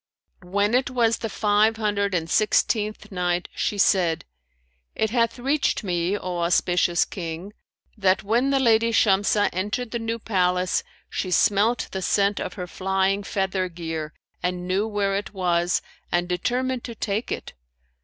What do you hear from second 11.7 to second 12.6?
the scent of